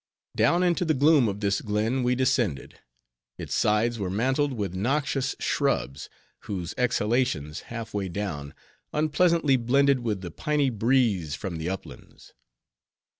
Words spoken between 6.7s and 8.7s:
exhalations, half way down,